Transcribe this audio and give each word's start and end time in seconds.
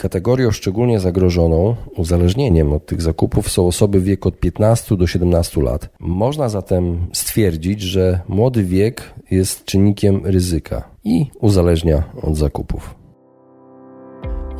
Kategorią 0.00 0.50
szczególnie 0.50 1.00
zagrożoną 1.00 1.76
uzależnieniem 1.96 2.72
od 2.72 2.86
tych 2.86 3.02
zakupów 3.02 3.50
są 3.50 3.66
osoby 3.66 4.00
w 4.00 4.04
wieku 4.04 4.28
od 4.28 4.40
15 4.40 4.96
do 4.96 5.06
17 5.06 5.62
lat. 5.62 5.88
Można 5.98 6.48
zatem 6.48 7.06
stwierdzić, 7.12 7.82
że 7.82 8.20
młody 8.28 8.64
wiek 8.64 9.14
jest 9.30 9.64
czynnikiem 9.64 10.26
ryzyka 10.26 10.88
i 11.04 11.26
uzależnia 11.40 12.02
od 12.22 12.36
zakupów. 12.36 12.94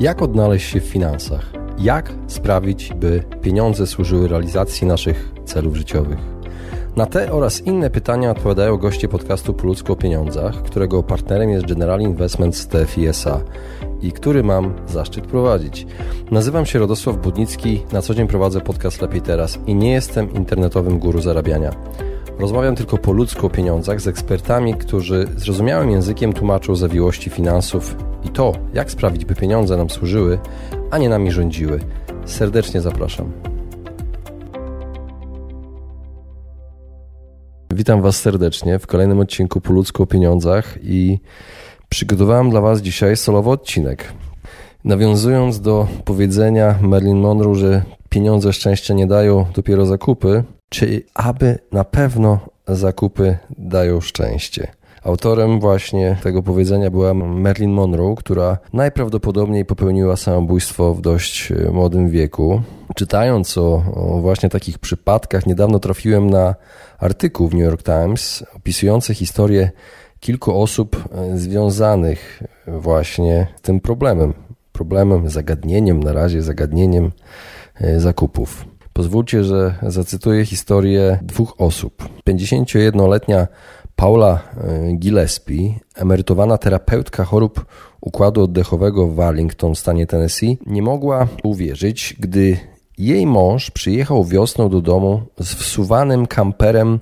Jak 0.01 0.23
odnaleźć 0.23 0.71
się 0.71 0.81
w 0.81 0.85
finansach? 0.85 1.53
Jak 1.79 2.13
sprawić, 2.27 2.93
by 2.95 3.25
pieniądze 3.43 3.87
służyły 3.87 4.29
realizacji 4.29 4.87
naszych 4.87 5.33
celów 5.45 5.77
życiowych? 5.77 6.19
Na 6.97 7.07
te 7.07 7.33
oraz 7.33 7.61
inne 7.61 7.91
pytania 7.91 8.31
odpowiadają 8.31 8.77
goście 8.77 9.09
podcastu 9.09 9.55
Po 9.55 9.67
ludzku 9.67 9.93
o 9.93 9.97
pieniądzach, 9.97 10.63
którego 10.63 11.03
partnerem 11.03 11.51
jest 11.51 11.67
General 11.67 12.01
Investments 12.01 12.69
TFISA 12.69 13.41
i 14.03 14.13
który 14.13 14.43
mam 14.43 14.75
zaszczyt 14.87 15.27
prowadzić. 15.27 15.87
Nazywam 16.31 16.67
się 16.67 16.79
Radosław 16.79 17.17
Budnicki, 17.17 17.83
na 17.93 18.03
co 18.03 18.15
dzień 18.15 18.29
prowadzę 18.29 18.61
podcast 18.61 19.03
Lepiej 19.03 19.23
Teraz 19.23 19.59
i 19.67 19.75
nie 19.75 19.93
jestem 19.93 20.35
internetowym 20.35 20.99
guru 20.99 21.21
zarabiania. 21.21 21.71
Rozmawiam 22.39 22.77
tylko 22.77 22.99
po 22.99 23.13
ludzku 23.13 23.47
o 23.47 23.51
pieniądzach 23.51 24.01
z 24.01 24.09
ekspertami, 24.09 24.75
którzy 24.75 25.29
zrozumiałym 25.37 25.91
językiem 25.91 26.33
tłumaczą 26.33 26.77
zawiłości 26.77 27.31
finansów 27.31 27.97
i 28.25 28.29
to, 28.29 28.53
jak 28.75 28.91
sprawić, 28.91 29.25
by 29.25 29.35
pieniądze 29.35 29.77
nam 29.77 29.91
służyły, 29.91 30.39
a 30.91 30.99
nie 30.99 31.09
nami 31.09 31.31
rządziły. 31.31 31.81
Serdecznie 32.25 32.81
zapraszam. 32.81 33.33
Witam 37.75 38.03
Was 38.03 38.21
serdecznie 38.21 38.79
w 38.79 38.87
kolejnym 38.87 39.21
odcinku 39.21 39.61
Po 39.61 39.73
ludzku 39.73 40.03
o 40.03 40.07
pieniądzach 40.07 40.79
i 40.83 41.19
przygotowałem 41.91 42.51
dla 42.51 42.61
Was 42.61 42.81
dzisiaj 42.81 43.17
solowy 43.17 43.51
odcinek. 43.51 44.13
Nawiązując 44.85 45.61
do 45.61 45.87
powiedzenia 46.05 46.75
Marilyn 46.81 47.19
Monroe, 47.19 47.55
że 47.55 47.83
pieniądze 48.09 48.53
szczęścia 48.53 48.95
nie 48.95 49.07
dają, 49.07 49.45
dopiero 49.55 49.87
zakupy, 49.87 50.45
czy 50.69 51.03
aby 51.15 51.59
na 51.73 51.85
pewno 51.85 52.39
zakupy 52.69 53.39
dają 53.59 54.01
szczęście? 54.01 54.67
Autorem 55.05 55.61
właśnie 55.61 56.17
tego 56.23 56.43
powiedzenia 56.43 56.91
była 56.91 57.15
Marilyn 57.15 57.71
Monroe, 57.71 58.15
która 58.17 58.59
najprawdopodobniej 58.73 59.65
popełniła 59.65 60.17
samobójstwo 60.17 60.95
w 60.95 61.01
dość 61.01 61.53
e, 61.53 61.71
młodym 61.71 62.11
wieku. 62.11 62.63
Czytając 62.95 63.59
o, 63.59 63.83
o, 63.95 64.21
właśnie 64.21 64.49
takich 64.49 64.79
przypadkach, 64.79 65.47
niedawno 65.47 65.79
trafiłem 65.79 66.31
na 66.31 66.55
artykuł 66.99 67.49
w 67.49 67.55
New 67.55 67.63
York 67.63 67.83
Times 67.83 68.45
opisujący 68.57 69.15
historię 69.15 69.71
kilku 70.21 70.61
osób 70.61 71.05
e, 71.13 71.39
związanych 71.39 72.43
właśnie 72.67 73.47
z 73.57 73.61
tym 73.61 73.81
problemem. 73.81 74.35
Problemem, 74.73 75.29
zagadnieniem, 75.29 76.03
na 76.03 76.13
razie 76.13 76.43
zagadnieniem 76.43 77.11
e, 77.75 78.01
zakupów. 78.01 78.65
Pozwólcie, 78.93 79.45
że 79.45 79.75
zacytuję 79.83 80.47
historię 80.47 81.19
dwóch 81.23 81.55
osób. 81.59 82.09
51-letnia 82.29 83.47
Paula 83.97 84.41
e, 84.57 84.93
Gillespie, 84.93 85.75
emerytowana 85.95 86.59
terapeutka 86.59 87.25
chorób 87.25 87.67
układu 88.01 88.43
oddechowego 88.43 89.09
w 89.09 89.21
Arlington, 89.21 89.75
stanie 89.75 90.07
Tennessee, 90.07 90.59
nie 90.67 90.83
mogła 90.83 91.29
uwierzyć, 91.45 92.17
gdy 92.19 92.57
jej 92.99 93.27
mąż 93.27 93.71
przyjechał 93.71 94.25
wiosną 94.25 94.69
do 94.69 94.81
domu 94.81 95.23
z 95.41 95.55
wsuwanym 95.55 96.27
kamperem 96.27 97.01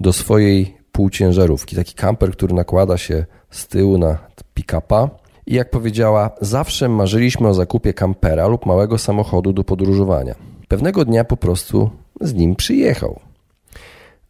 do 0.00 0.12
swojej 0.12 0.76
półciężarówki. 0.96 1.76
Taki 1.76 1.94
kamper, 1.94 2.30
który 2.30 2.54
nakłada 2.54 2.98
się 2.98 3.24
z 3.50 3.66
tyłu 3.66 3.98
na 3.98 4.18
pick-upa. 4.54 5.10
I 5.46 5.54
jak 5.54 5.70
powiedziała, 5.70 6.30
zawsze 6.40 6.88
marzyliśmy 6.88 7.48
o 7.48 7.54
zakupie 7.54 7.94
kampera 7.94 8.46
lub 8.46 8.66
małego 8.66 8.98
samochodu 8.98 9.52
do 9.52 9.64
podróżowania. 9.64 10.34
Pewnego 10.68 11.04
dnia 11.04 11.24
po 11.24 11.36
prostu 11.36 11.90
z 12.20 12.34
nim 12.34 12.56
przyjechał. 12.56 13.20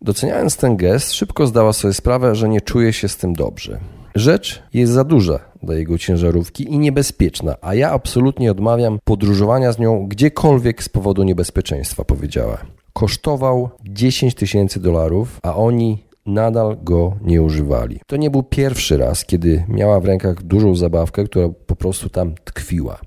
Doceniając 0.03 0.57
ten 0.57 0.77
gest, 0.77 1.13
szybko 1.13 1.47
zdała 1.47 1.73
sobie 1.73 1.95
sprawę, 1.95 2.35
że 2.35 2.49
nie 2.49 2.61
czuje 2.61 2.93
się 2.93 3.09
z 3.09 3.17
tym 3.17 3.35
dobrze. 3.35 3.79
Rzecz 4.15 4.63
jest 4.75 4.93
za 4.93 5.05
duża 5.05 5.41
dla 5.63 5.75
jego 5.75 5.99
ciężarówki 5.99 6.73
i 6.73 6.79
niebezpieczna, 6.79 7.55
a 7.61 7.75
ja 7.75 7.91
absolutnie 7.91 8.51
odmawiam 8.51 8.99
podróżowania 9.05 9.73
z 9.73 9.79
nią 9.79 10.07
gdziekolwiek 10.09 10.83
z 10.83 10.89
powodu 10.89 11.23
niebezpieczeństwa, 11.23 12.05
powiedziała. 12.05 12.59
Kosztował 12.93 13.71
10 13.85 14.35
tysięcy 14.35 14.81
dolarów, 14.81 15.41
a 15.43 15.57
oni 15.57 16.07
nadal 16.27 16.77
go 16.83 17.17
nie 17.23 17.43
używali. 17.43 18.01
To 18.07 18.17
nie 18.17 18.31
był 18.31 18.43
pierwszy 18.43 18.97
raz, 18.97 19.25
kiedy 19.25 19.65
miała 19.69 20.01
w 20.01 20.05
rękach 20.05 20.43
dużą 20.43 20.75
zabawkę, 20.75 21.25
która 21.25 21.49
po 21.67 21.77
prostu 21.77 22.09
tam 22.09 22.35
tkwiła. 22.45 22.99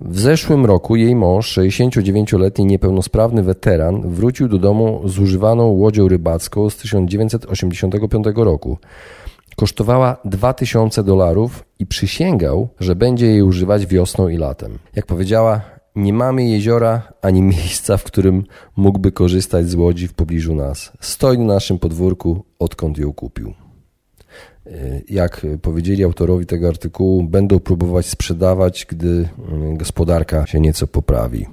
W 0.00 0.20
zeszłym 0.20 0.66
roku 0.66 0.96
jej 0.96 1.16
mąż, 1.16 1.58
69-letni 1.58 2.64
niepełnosprawny 2.64 3.42
weteran, 3.42 4.10
wrócił 4.10 4.48
do 4.48 4.58
domu 4.58 5.02
z 5.04 5.18
używaną 5.18 5.66
łodzią 5.66 6.08
rybacką 6.08 6.70
z 6.70 6.76
1985 6.76 8.26
roku. 8.36 8.78
Kosztowała 9.56 10.16
2000 10.24 11.04
dolarów 11.04 11.64
i 11.78 11.86
przysięgał, 11.86 12.68
że 12.80 12.96
będzie 12.96 13.26
jej 13.26 13.42
używać 13.42 13.86
wiosną 13.86 14.28
i 14.28 14.36
latem. 14.36 14.78
Jak 14.96 15.06
powiedziała, 15.06 15.60
nie 15.96 16.12
mamy 16.12 16.48
jeziora 16.48 17.12
ani 17.22 17.42
miejsca, 17.42 17.96
w 17.96 18.04
którym 18.04 18.44
mógłby 18.76 19.12
korzystać 19.12 19.68
z 19.68 19.74
łodzi 19.74 20.08
w 20.08 20.14
pobliżu 20.14 20.54
nas. 20.54 20.92
Stoi 21.00 21.38
na 21.38 21.54
naszym 21.54 21.78
podwórku, 21.78 22.44
odkąd 22.58 22.98
ją 22.98 23.12
kupił. 23.12 23.54
Y, 24.66 25.04
jak 25.08 25.46
powiedzieli 25.62 26.04
autorowi 26.04 26.46
tego 26.46 26.68
artykułu, 26.68 27.22
będą 27.22 27.60
próbować 27.60 28.06
sprzedawać, 28.06 28.86
gdy 28.88 29.08
y, 29.08 29.28
gospodarka 29.76 30.46
się 30.46 30.60
nieco 30.60 30.86
poprawi. 30.86 31.46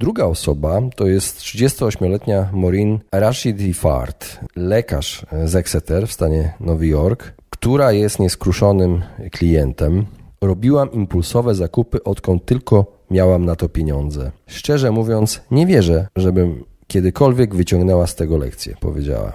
Druga 0.00 0.24
osoba 0.24 0.80
to 0.96 1.06
jest 1.06 1.40
38-letnia 1.40 2.50
Maureen 2.52 2.98
Rashid 3.12 3.76
Fart, 3.76 4.40
lekarz 4.56 5.26
z 5.44 5.56
Exeter 5.56 6.06
w 6.06 6.12
stanie 6.12 6.54
Nowy 6.60 6.86
Jork, 6.86 7.32
która 7.50 7.92
jest 7.92 8.18
nieskruszonym 8.18 9.02
klientem. 9.32 10.06
Robiłam 10.40 10.92
impulsowe 10.92 11.54
zakupy, 11.54 12.04
odkąd 12.04 12.44
tylko 12.44 12.95
miałam 13.10 13.44
na 13.44 13.56
to 13.56 13.68
pieniądze. 13.68 14.32
Szczerze 14.46 14.90
mówiąc, 14.90 15.40
nie 15.50 15.66
wierzę, 15.66 16.08
żebym 16.16 16.64
kiedykolwiek 16.86 17.54
wyciągnęła 17.54 18.06
z 18.06 18.14
tego 18.14 18.36
lekcję, 18.36 18.74
powiedziała. 18.80 19.32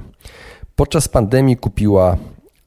Podczas 0.75 1.07
pandemii 1.07 1.57
kupiła 1.57 2.17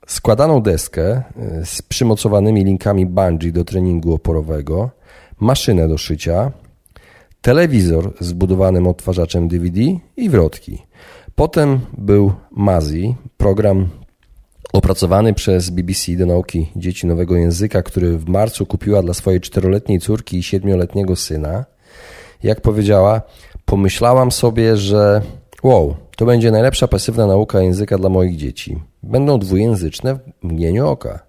składaną 0.06 0.60
deskę 0.60 1.22
y, 1.62 1.66
z 1.66 1.82
przymocowanymi 1.82 2.64
linkami 2.64 3.06
bungee 3.06 3.52
do 3.52 3.64
treningu 3.64 4.14
oporowego, 4.14 4.90
maszynę 5.40 5.88
do 5.88 5.98
szycia, 5.98 6.52
telewizor 7.40 8.12
z 8.20 8.32
budowanym 8.32 8.86
odtwarzaczem 8.86 9.48
DVD 9.48 9.80
i 10.16 10.28
wrotki. 10.28 10.82
Potem 11.34 11.80
był 11.98 12.32
Mazi, 12.50 13.14
program 13.36 13.88
opracowany 14.74 15.34
przez 15.34 15.70
BBC 15.70 16.12
do 16.16 16.26
nauki 16.26 16.70
dzieci 16.76 17.06
nowego 17.06 17.36
języka, 17.36 17.82
który 17.82 18.18
w 18.18 18.28
marcu 18.28 18.66
kupiła 18.66 19.02
dla 19.02 19.14
swojej 19.14 19.40
czteroletniej 19.40 20.00
córki 20.00 20.38
i 20.38 20.42
siedmioletniego 20.42 21.16
syna. 21.16 21.64
Jak 22.42 22.60
powiedziała, 22.60 23.22
pomyślałam 23.64 24.32
sobie, 24.32 24.76
że 24.76 25.22
wow, 25.62 25.96
to 26.16 26.26
będzie 26.26 26.50
najlepsza 26.50 26.88
pasywna 26.88 27.26
nauka 27.26 27.60
języka 27.60 27.98
dla 27.98 28.08
moich 28.08 28.36
dzieci. 28.36 28.82
Będą 29.02 29.38
dwujęzyczne 29.38 30.14
w 30.14 30.20
mgnieniu 30.42 30.88
oka. 30.88 31.26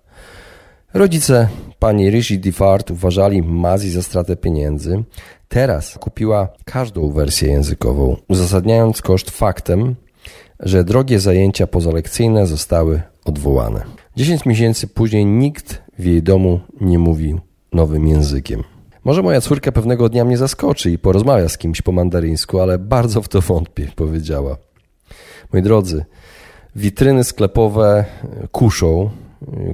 Rodzice 0.94 1.47
pani 1.79 2.09
Rishi 2.09 2.39
DeFart 2.39 2.91
uważali 2.91 3.44
Mazi 3.44 3.89
za 3.89 4.03
stratę 4.03 4.35
pieniędzy. 4.35 5.03
Teraz 5.47 5.97
kupiła 5.97 6.47
każdą 6.66 7.12
wersję 7.12 7.50
językową, 7.50 8.16
uzasadniając 8.27 9.01
koszt 9.01 9.29
faktem, 9.31 9.95
że 10.59 10.83
drogie 10.83 11.19
zajęcia 11.19 11.67
pozalekcyjne 11.67 12.47
zostały 12.47 13.01
odwołane. 13.25 13.84
Dziesięć 14.16 14.46
miesięcy 14.46 14.88
później 14.88 15.25
nikt 15.25 15.81
w 16.00 16.06
jej 16.06 16.24
domu 16.24 16.59
nie 16.81 17.00
mówił 17.00 17.40
nowym 17.74 18.08
językiem. 18.08 18.63
Może 19.03 19.24
moja 19.24 19.41
córka 19.41 19.72
pewnego 19.72 20.10
dnia 20.10 20.25
mnie 20.25 20.38
zaskoczy 20.38 20.92
i 20.92 20.98
porozmawia 20.98 21.50
z 21.50 21.57
kimś 21.57 21.81
po 21.81 21.92
mandaryńsku, 21.92 22.60
ale 22.60 22.80
bardzo 22.80 23.22
w 23.22 23.27
to 23.27 23.42
wątpię, 23.42 23.88
powiedziała. 23.95 24.57
Moi 25.54 25.62
drodzy, 25.62 26.06
witryny 26.75 27.24
sklepowe 27.24 28.06
kuszą, 28.51 29.10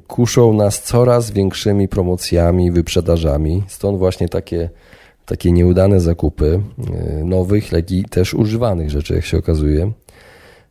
kuszą 0.07 0.53
nas 0.53 0.81
coraz 0.81 1.31
większymi 1.31 1.88
promocjami, 1.88 2.71
wyprzedażami. 2.71 3.63
Stąd 3.68 4.00
właśnie 4.00 4.30
takie, 4.30 4.69
takie 5.25 5.51
nieudane 5.51 6.00
zakupy 6.00 6.62
e, 6.94 7.24
nowych, 7.24 7.71
jak 7.71 7.92
i 7.92 8.03
też 8.03 8.33
używanych 8.33 8.89
rzeczy, 8.89 9.15
jak 9.15 9.25
się 9.25 9.38
okazuje, 9.38 9.92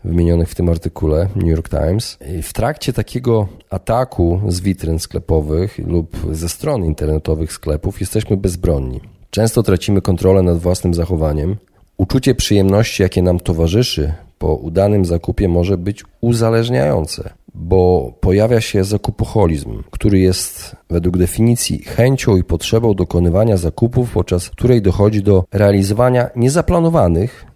wymienionych 0.05 0.49
w 0.49 0.55
tym 0.55 0.69
artykule 0.69 1.29
New 1.37 1.49
York 1.49 1.69
Times. 1.69 2.19
W 2.43 2.53
trakcie 2.53 2.93
takiego 2.93 3.49
ataku 3.71 4.41
z 4.49 4.61
witryn 4.61 4.99
sklepowych 4.99 5.79
lub 5.79 6.17
ze 6.33 6.49
stron 6.49 6.85
internetowych 6.85 7.53
sklepów 7.53 8.01
jesteśmy 8.01 8.37
bezbronni. 8.37 9.01
Często 9.31 9.63
tracimy 9.63 10.01
kontrolę 10.03 10.43
nad 10.43 10.59
własnym 10.59 10.95
zachowaniem. 10.95 11.57
Uczucie 11.97 12.35
przyjemności, 12.35 13.03
jakie 13.03 13.23
nam 13.23 13.41
towarzyszy 13.41 14.13
po 14.39 14.55
udanym 14.55 15.05
zakupie 15.05 15.49
może 15.49 15.79
być 15.79 16.05
uzależniające. 16.21 17.31
bo 17.55 18.13
pojawia 18.21 18.61
się 18.61 18.85
zakupoholizm, 18.85 19.83
który 19.91 20.19
jest 20.19 20.77
według 20.91 21.19
definicji 21.19 21.83
chęcią 21.83 22.37
i 22.37 22.45
potrzebą 22.45 22.95
dokonywania 22.95 23.57
zakupów, 23.57 24.11
podczas 24.13 24.51
której 24.51 24.83
dochodzi 24.83 25.23
do 25.23 25.45
realizowania 25.53 26.31
niezaplanowanych 26.37 27.50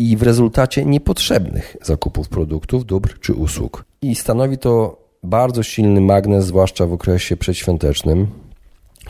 i 0.00 0.16
w 0.16 0.22
rezultacie 0.22 0.84
niepotrzebnych 0.84 1.76
zakupów 1.82 2.28
produktów, 2.28 2.86
dóbr 2.86 3.18
czy 3.20 3.34
usług. 3.34 3.84
I 4.02 4.14
stanowi 4.14 4.58
to 4.58 4.96
bardzo 5.22 5.62
silny 5.62 6.00
magnes, 6.00 6.46
zwłaszcza 6.46 6.86
w 6.86 6.92
okresie 6.92 7.36
przedświątecznym, 7.36 8.26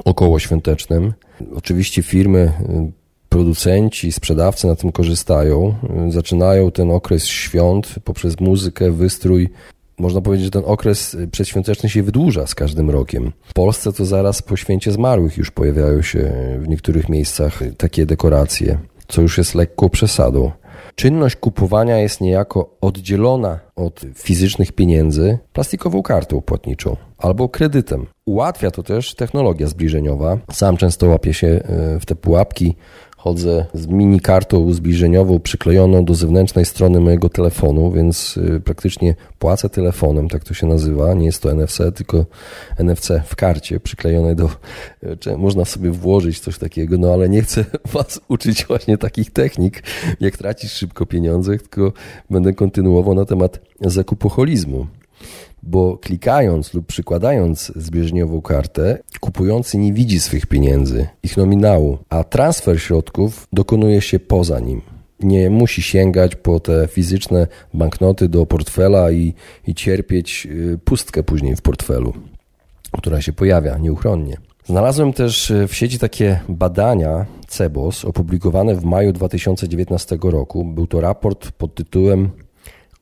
okołoświątecznym. 0.05 1.13
Oczywiście 1.55 2.03
firmy, 2.03 2.53
producenci, 3.29 4.13
sprzedawcy 4.13 4.67
na 4.67 4.77
tym 4.77 4.93
korzystają. 4.93 5.75
Zaczynają 6.09 6.71
ten 6.71 6.91
okres 6.91 7.27
świąt 7.27 7.95
poprzez 8.05 8.41
muzykę, 8.41 8.91
wystrój. 8.91 9.49
Można 9.99 10.21
powiedzieć, 10.21 10.45
że 10.45 10.51
ten 10.51 10.63
okres 10.67 11.17
przedświąteczny 11.33 11.89
się 11.89 12.03
wydłuża 12.03 12.47
z 12.47 12.55
każdym 12.55 12.91
rokiem. 12.91 13.33
W 13.45 13.53
Polsce 13.53 13.93
to 13.93 14.05
zaraz 14.05 14.43
po 14.43 14.57
święcie 14.57 14.93
zmarłych 14.93 15.37
już 15.37 15.51
pojawiają 15.51 16.03
się 16.03 16.33
w 16.61 16.69
niektórych 16.69 17.09
miejscach 17.09 17.61
takie 17.77 18.07
dekoracje, 18.07 18.79
co 19.09 19.23
już 19.23 19.39
jest 19.39 19.55
lekką 19.55 19.89
przesadą. 19.89 20.51
Czynność 21.01 21.37
kupowania 21.37 21.99
jest 21.99 22.21
niejako 22.21 22.77
oddzielona 22.81 23.59
od 23.77 24.01
fizycznych 24.15 24.73
pieniędzy 24.73 25.39
plastikową 25.53 26.03
kartą 26.03 26.41
płatniczą 26.41 26.97
albo 27.19 27.49
kredytem. 27.49 28.07
Ułatwia 28.25 28.71
to 28.71 28.83
też 28.83 29.15
technologia 29.15 29.67
zbliżeniowa. 29.67 30.39
Sam 30.53 30.77
często 30.77 31.07
łapię 31.07 31.35
się 31.35 31.47
e, 31.47 32.01
w 32.01 32.07
te 32.07 32.15
pułapki 32.15 32.77
chodzę 33.21 33.67
z 33.75 33.87
mini 33.87 34.21
kartą 34.21 34.73
zbliżeniową 34.73 35.41
przyklejoną 35.41 36.05
do 36.05 36.15
zewnętrznej 36.15 36.65
strony 36.65 37.01
mojego 37.01 37.29
telefonu, 37.29 37.93
więc 37.93 38.37
y, 38.37 38.61
praktycznie 38.65 39.15
płacę 39.39 39.69
telefonem, 39.69 40.29
tak 40.29 40.45
to 40.45 40.55
się 40.55 40.67
nazywa. 40.67 41.15
Nie 41.15 41.27
jest 41.27 41.43
to 41.43 41.55
NFC, 41.55 41.79
tylko 41.95 42.27
NFC 42.79 43.11
w 43.25 43.37
karcie 43.37 43.81
przyklejonej 43.81 44.37
do. 44.37 44.51
Y, 45.27 45.37
można 45.37 45.65
sobie 45.65 45.91
włożyć 45.91 46.41
coś 46.41 46.59
takiego, 46.59 46.99
no 46.99 47.13
ale 47.13 47.29
nie 47.29 47.43
chcę 47.43 47.65
Was 47.93 48.21
uczyć 48.29 48.67
właśnie 48.67 48.99
takich 48.99 49.31
technik, 49.31 49.83
jak 50.21 50.37
tracić 50.37 50.71
szybko 50.71 51.07
pieniądze, 51.07 51.59
tylko 51.59 51.93
będę 52.31 52.53
kontynuował 52.53 53.15
na 53.15 53.25
temat 53.25 53.61
zakupoholizmu 53.81 54.87
bo 55.63 55.99
klikając 55.99 56.75
lub 56.75 56.87
przykładając 56.87 57.73
zbieżniową 57.77 58.43
kartę, 58.43 58.99
kupujący 59.21 59.79
nie 59.79 59.93
widzi 59.93 60.21
swych 60.21 60.47
pieniędzy, 60.47 61.07
ich 61.23 61.37
nominału, 61.37 61.99
a 62.09 62.25
transfer 62.25 62.81
środków 62.81 63.47
dokonuje 63.53 64.01
się 64.01 64.19
poza 64.19 64.61
nim. 64.61 64.81
Nie 65.21 65.51
musi 65.51 65.83
sięgać 65.83 66.37
po 66.37 66.61
te 66.61 66.89
fizyczne 66.89 67.47
banknoty 67.75 68.29
do 68.29 68.47
portfela 68.47 69.11
i, 69.11 69.35
i 69.67 69.75
cierpieć 69.75 70.47
y, 70.51 70.79
pustkę 70.85 71.23
później 71.23 71.57
w 71.57 71.63
portfelu, 71.63 72.13
która 72.93 73.21
się 73.21 73.33
pojawia 73.33 73.79
nieuchronnie. 73.79 74.37
Znalazłem 74.65 75.13
też 75.13 75.51
y, 75.51 75.69
w 75.69 75.75
sieci 75.75 75.99
takie 75.99 76.41
badania 76.49 77.27
CEBOS 77.49 78.05
opublikowane 78.05 78.75
w 78.75 78.85
maju 78.85 79.13
2019 79.13 80.19
roku. 80.23 80.65
Był 80.65 80.87
to 80.87 81.01
raport 81.01 81.51
pod 81.51 81.75
tytułem 81.75 82.31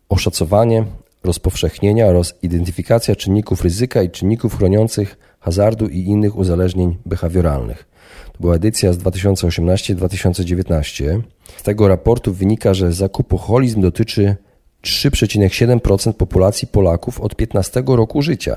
Oszacowanie 0.08 0.84
rozpowszechnienia 1.28 2.06
oraz 2.06 2.34
identyfikacja 2.42 3.16
czynników 3.16 3.62
ryzyka 3.62 4.02
i 4.02 4.10
czynników 4.10 4.56
chroniących 4.56 5.18
hazardu 5.40 5.88
i 5.88 5.98
innych 5.98 6.36
uzależnień 6.36 6.96
behawioralnych. 7.06 7.88
To 8.32 8.38
była 8.40 8.54
edycja 8.54 8.92
z 8.92 8.98
2018-2019. 8.98 11.20
Z 11.56 11.62
tego 11.62 11.88
raportu 11.88 12.32
wynika, 12.32 12.74
że 12.74 12.92
zakupoholizm 12.92 13.80
dotyczy 13.80 14.36
3,7% 14.84 16.12
populacji 16.12 16.68
Polaków 16.68 17.20
od 17.20 17.36
15 17.36 17.82
roku 17.86 18.22
życia. 18.22 18.56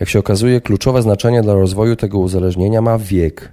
Jak 0.00 0.08
się 0.08 0.18
okazuje, 0.18 0.60
kluczowe 0.60 1.02
znaczenie 1.02 1.42
dla 1.42 1.54
rozwoju 1.54 1.96
tego 1.96 2.18
uzależnienia 2.18 2.82
ma 2.82 2.98
wiek. 2.98 3.52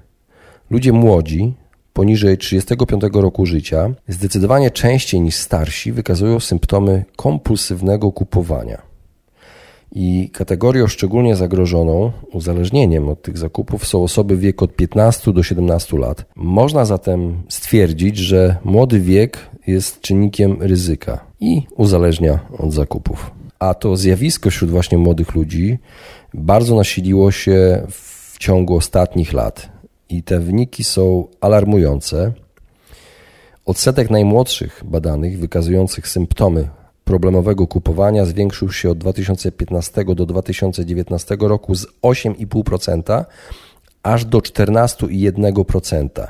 Ludzie 0.70 0.94
młodzi, 0.94 1.54
poniżej 2.00 2.38
35 2.38 3.04
roku 3.14 3.46
życia 3.46 3.90
zdecydowanie 4.08 4.72
częściej 4.72 5.22
niż 5.22 5.36
starsi 5.36 5.92
wykazują 5.92 6.40
symptomy 6.40 7.06
kompulsywnego 7.16 8.12
kupowania. 8.12 8.82
I 9.92 10.30
kategorią 10.34 10.88
szczególnie 10.88 11.36
zagrożoną 11.36 12.12
uzależnieniem 12.34 13.10
od 13.10 13.22
tych 13.22 13.38
zakupów 13.38 13.88
są 13.88 14.04
osoby 14.04 14.38
w 14.38 14.40
wieku 14.40 14.66
od 14.66 14.76
15 14.76 15.34
do 15.34 15.44
17 15.44 15.98
lat. 15.98 16.26
Można 16.36 16.86
zatem 16.86 17.44
stwierdzić, 17.50 18.18
że 18.18 18.56
młody 18.64 19.00
wiek 19.00 19.38
jest 19.68 20.02
czynnikiem 20.02 20.58
ryzyka 20.60 21.26
i 21.40 21.62
uzależnia 21.78 22.40
od 22.58 22.74
zakupów. 22.74 23.32
A 23.60 23.74
to 23.74 23.98
zjawisko 23.98 24.50
wśród 24.50 24.72
właśnie 24.72 24.98
młodych 24.98 25.36
ludzi 25.36 25.78
bardzo 26.34 26.76
nasiliło 26.76 27.32
się 27.32 27.84
w 27.90 28.38
ciągu 28.38 28.76
ostatnich 28.76 29.34
lat 29.34 29.79
i 30.10 30.24
te 30.24 30.40
wyniki 30.40 30.84
są 30.84 31.28
alarmujące. 31.42 32.32
Odsetek 33.66 34.10
najmłodszych 34.10 34.84
badanych 34.86 35.40
wykazujących 35.40 36.08
symptomy 36.08 36.70
problemowego 37.04 37.68
kupowania 37.68 38.26
zwiększył 38.26 38.72
się 38.72 38.90
od 38.90 38.98
2015 38.98 40.06
do 40.16 40.26
2019 40.26 41.38
roku 41.40 41.76
z 41.76 41.88
8,5% 42.02 43.26
aż 44.04 44.26
do 44.26 44.40
14,1%. 44.40 46.28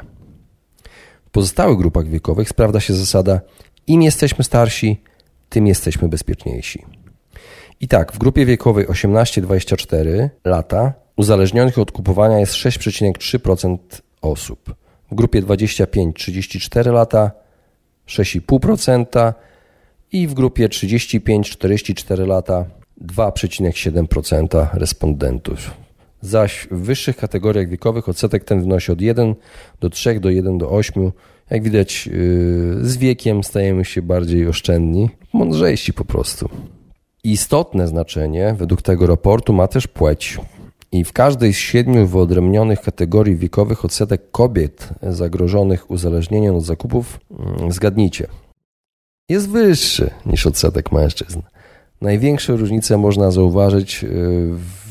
W 1.25 1.29
pozostałych 1.31 1.77
grupach 1.77 2.07
wiekowych 2.07 2.49
sprawdza 2.49 2.79
się 2.79 2.93
zasada: 2.93 3.41
im 3.87 4.01
jesteśmy 4.01 4.43
starsi, 4.43 5.01
tym 5.49 5.67
jesteśmy 5.67 6.09
bezpieczniejsi. 6.09 6.85
I 7.81 7.87
tak, 7.87 8.11
w 8.11 8.17
grupie 8.17 8.45
wiekowej 8.45 8.87
18-24 8.87 10.29
lata 10.45 10.93
Uzależnionych 11.19 11.79
od 11.79 11.91
kupowania 11.91 12.39
jest 12.39 12.53
6,3% 12.53 13.77
osób. 14.21 14.75
W 15.11 15.15
grupie 15.15 15.41
25-34 15.41 16.93
lata 16.93 17.31
6,5% 18.07 19.33
i 20.11 20.27
w 20.27 20.33
grupie 20.33 20.67
35-44 20.69 22.27
lata 22.27 22.65
2,7% 23.05 24.67
respondentów. 24.73 25.71
Zaś 26.21 26.67
w 26.71 26.81
wyższych 26.81 27.17
kategoriach 27.17 27.69
wiekowych 27.69 28.09
odsetek 28.09 28.43
ten 28.43 28.61
wynosi 28.61 28.91
od 28.91 29.01
1 29.01 29.35
do 29.79 29.89
3 29.89 30.19
do 30.19 30.29
1 30.29 30.57
do 30.57 30.69
8. 30.69 31.11
Jak 31.49 31.63
widać, 31.63 32.07
yy, 32.07 32.13
z 32.81 32.97
wiekiem 32.97 33.43
stajemy 33.43 33.85
się 33.85 34.01
bardziej 34.01 34.47
oszczędni, 34.47 35.09
mądrzejsi 35.33 35.93
po 35.93 36.05
prostu. 36.05 36.49
Istotne 37.23 37.87
znaczenie 37.87 38.55
według 38.57 38.81
tego 38.81 39.07
raportu 39.07 39.53
ma 39.53 39.67
też 39.67 39.87
płeć. 39.87 40.37
I 40.91 41.03
w 41.03 41.13
każdej 41.13 41.53
z 41.53 41.57
siedmiu 41.57 42.07
wyodrębnionych 42.07 42.81
kategorii 42.81 43.35
wiekowych 43.35 43.85
odsetek 43.85 44.31
kobiet 44.31 44.89
zagrożonych 45.03 45.91
uzależnieniem 45.91 46.55
od 46.55 46.63
zakupów, 46.63 47.19
mm, 47.39 47.71
zgadnijcie, 47.71 48.27
jest 49.29 49.49
wyższy 49.49 50.09
niż 50.25 50.47
odsetek 50.47 50.91
mężczyzn. 50.91 51.41
Największe 52.01 52.55
różnice 52.55 52.97
można 52.97 53.31
zauważyć 53.31 54.03
y, 54.03 54.07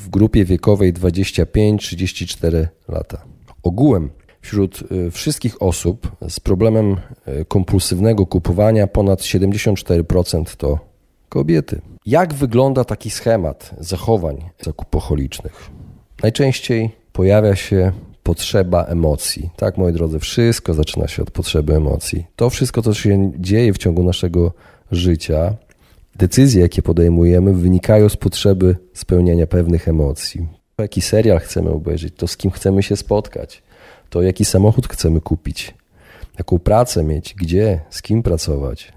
w 0.05 0.09
grupie 0.09 0.45
wiekowej 0.45 0.93
25-34 0.93 2.67
lata. 2.89 3.25
Ogółem 3.63 4.11
wśród 4.41 4.83
y, 4.93 5.11
wszystkich 5.11 5.63
osób 5.63 6.13
z 6.29 6.41
problemem 6.41 6.97
y, 7.29 7.45
kompulsywnego 7.45 8.27
kupowania 8.27 8.87
ponad 8.87 9.21
74% 9.21 10.57
to 10.57 10.79
kobiety. 11.29 11.81
Jak 12.07 12.35
wygląda 12.35 12.85
taki 12.85 13.11
schemat 13.11 13.75
zachowań 13.79 14.51
zakupocholicznych? 14.61 15.71
Najczęściej 16.23 16.91
pojawia 17.13 17.57
się 17.57 17.93
potrzeba 18.23 18.85
emocji. 18.85 19.51
Tak, 19.57 19.79
moi 19.79 19.93
drodzy, 19.93 20.19
wszystko 20.19 20.75
zaczyna 20.75 21.09
się 21.09 21.23
od 21.23 21.31
potrzeby 21.31 21.75
emocji. 21.75 22.27
To 22.37 22.51
wszystko, 22.51 22.83
co 22.83 22.95
się 22.95 23.33
dzieje 23.39 23.73
w 23.73 23.79
ciągu 23.79 24.03
naszego 24.03 24.53
życia, 24.93 25.55
decyzje, 26.17 26.63
jakie 26.63 26.83
podejmujemy, 26.83 27.53
wynikają 27.53 28.09
z 28.09 28.17
potrzeby 28.17 28.77
spełniania 28.95 29.47
pewnych 29.47 29.89
emocji. 29.89 30.49
Jaki 30.79 31.01
serial 31.01 31.39
chcemy 31.39 31.71
obejrzeć, 31.71 32.15
to 32.17 32.27
z 32.27 32.37
kim 32.37 32.51
chcemy 32.51 32.83
się 32.83 32.97
spotkać, 32.97 33.63
to 34.11 34.23
jaki 34.23 34.45
samochód 34.45 34.89
chcemy 34.89 35.21
kupić, 35.21 35.75
jaką 36.39 36.59
pracę 36.59 37.05
mieć, 37.05 37.35
gdzie, 37.35 37.81
z 37.91 38.03
kim 38.03 38.23
pracować, 38.23 38.93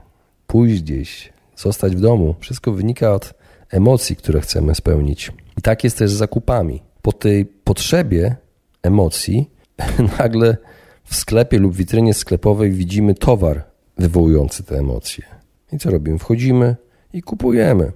pójść 0.48 0.82
gdzieś, 0.82 1.34
zostać 1.56 1.96
w 1.96 2.00
domu. 2.00 2.36
Wszystko 2.40 2.72
wynika 2.72 3.14
od 3.14 3.34
emocji, 3.70 4.16
które 4.16 4.42
chcemy 4.42 4.76
spełnić. 4.76 5.32
I 5.58 5.62
tak 5.62 5.84
jest 5.84 5.98
też 5.98 6.12
z 6.12 6.14
zakupami 6.14 6.82
po 7.02 7.12
tej 7.14 7.46
potrzebie 7.46 8.36
emocji 8.84 9.50
nagle 10.20 10.58
w 11.04 11.16
sklepie 11.16 11.60
lub 11.60 11.76
witrynie 11.76 12.14
sklepowej 12.14 12.72
widzimy 12.72 13.14
towar 13.14 13.64
wywołujący 13.98 14.64
te 14.64 14.78
emocje. 14.78 15.26
I 15.74 15.78
co 15.78 15.92
robimy? 15.92 16.20
Wchodzimy 16.20 16.76
i 17.14 17.22
kupujemy. 17.22 17.92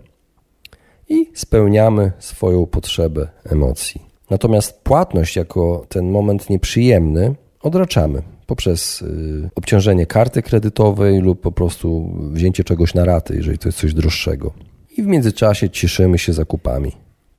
I 1.09 1.31
spełniamy 1.33 2.11
swoją 2.19 2.65
potrzebę 2.65 3.27
emocji. 3.45 4.01
Natomiast 4.29 4.81
płatność 4.81 5.35
jako 5.35 5.85
ten 5.89 6.11
moment 6.11 6.49
nieprzyjemny 6.49 7.35
odraczamy 7.61 8.21
poprzez 8.47 9.01
y, 9.01 9.49
obciążenie 9.55 10.05
karty 10.05 10.41
kredytowej 10.41 11.19
lub 11.19 11.41
po 11.41 11.51
prostu 11.51 12.11
wzięcie 12.31 12.63
czegoś 12.63 12.93
na 12.93 13.05
raty, 13.05 13.35
jeżeli 13.35 13.57
to 13.57 13.67
jest 13.67 13.77
coś 13.77 13.93
droższego. 13.93 14.53
i 14.97 15.03
w 15.03 15.07
międzyczasie 15.07 15.69
cieszymy 15.69 16.17
się 16.17 16.33
zakupami, 16.33 16.91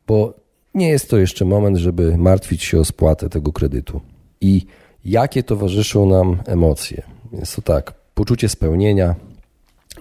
bo 0.06 0.34
nie 0.76 0.88
jest 0.88 1.10
to 1.10 1.18
jeszcze 1.18 1.44
moment, 1.44 1.76
żeby 1.76 2.18
martwić 2.18 2.62
się 2.62 2.80
o 2.80 2.84
spłatę 2.84 3.28
tego 3.28 3.52
kredytu. 3.52 4.00
I 4.40 4.66
jakie 5.04 5.42
towarzyszą 5.42 6.06
nam 6.06 6.38
emocje? 6.46 7.02
Jest 7.32 7.56
to 7.56 7.62
tak, 7.62 7.94
poczucie 8.14 8.48
spełnienia, 8.48 9.14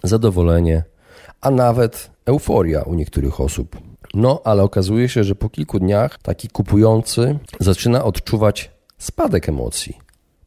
zadowolenie, 0.03 0.83
a 1.41 1.51
nawet 1.51 2.11
euforia 2.25 2.81
u 2.81 2.93
niektórych 2.93 3.41
osób. 3.41 3.77
No, 4.13 4.41
ale 4.43 4.63
okazuje 4.63 5.09
się, 5.09 5.23
że 5.23 5.35
po 5.35 5.49
kilku 5.49 5.79
dniach 5.79 6.17
taki 6.17 6.47
kupujący 6.49 7.39
zaczyna 7.59 8.03
odczuwać 8.03 8.71
spadek 8.97 9.49
emocji. 9.49 9.97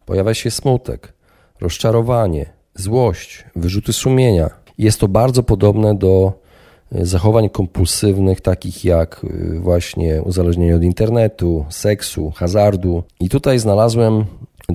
Pojawia 0.07 0.35
się 0.35 0.51
smutek, 0.51 1.13
rozczarowanie, 1.61 2.53
złość, 2.75 3.45
wyrzuty 3.57 3.93
sumienia. 3.93 4.51
Jest 4.79 5.01
to 5.01 5.09
bardzo 5.09 5.43
podobne 5.43 5.95
do 5.95 6.33
zachowań 6.93 7.49
kompulsywnych, 7.49 8.41
takich 8.41 8.85
jak 8.85 9.25
e, 9.25 9.61
właśnie 9.61 10.23
uzależnienie 10.23 10.77
od 10.77 10.83
internetu, 10.83 11.65
seksu, 11.69 12.31
hazardu. 12.31 13.03
I 13.21 13.29
tutaj 13.29 13.59
znalazłem 13.59 14.25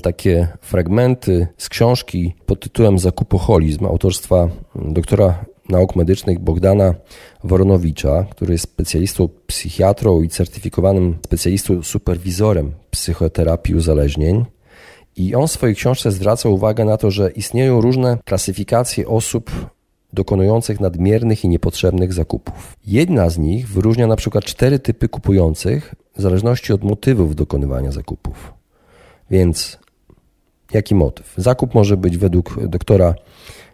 takie 0.01 0.47
fragmenty 0.61 1.47
z 1.57 1.69
książki 1.69 2.35
pod 2.45 2.59
tytułem 2.59 2.99
Zakupoholizm 2.99 3.85
autorstwa 3.85 4.49
doktora 4.75 5.45
nauk 5.69 5.95
medycznych 5.95 6.39
Bogdana 6.39 6.95
Woronowicza, 7.43 8.25
który 8.31 8.53
jest 8.53 8.63
specjalistą 8.63 9.29
psychiatrą 9.47 10.21
i 10.21 10.29
certyfikowanym 10.29 11.17
specjalistą 11.25 11.83
superwizorem 11.83 12.71
psychoterapii 12.89 13.75
uzależnień. 13.75 14.45
I 15.15 15.35
on 15.35 15.47
w 15.47 15.51
swojej 15.51 15.75
książce 15.75 16.11
zwraca 16.11 16.49
uwagę 16.49 16.85
na 16.85 16.97
to, 16.97 17.11
że 17.11 17.31
istnieją 17.31 17.81
różne 17.81 18.17
klasyfikacje 18.25 19.07
osób 19.07 19.51
dokonujących 20.13 20.79
nadmiernych 20.79 21.43
i 21.43 21.47
niepotrzebnych 21.47 22.13
zakupów. 22.13 22.77
Jedna 22.87 23.29
z 23.29 23.37
nich 23.37 23.67
wyróżnia 23.67 24.07
na 24.07 24.15
przykład 24.15 24.43
cztery 24.43 24.79
typy 24.79 25.09
kupujących 25.09 25.95
w 26.15 26.21
zależności 26.21 26.73
od 26.73 26.83
motywów 26.83 27.35
dokonywania 27.35 27.91
zakupów. 27.91 28.53
Więc 29.31 29.79
jaki 30.73 30.95
motyw? 30.95 31.33
Zakup 31.37 31.73
może 31.73 31.97
być 31.97 32.17
według 32.17 32.67
doktora 32.67 33.15